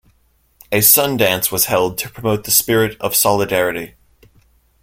A 0.71 0.81
Sun 0.81 1.17
Dance 1.17 1.51
was 1.51 1.65
held 1.65 1.99
to 1.99 2.09
promote 2.09 2.43
the 2.45 2.49
spirit 2.49 2.97
of 2.99 3.15
solidarity. 3.15 3.93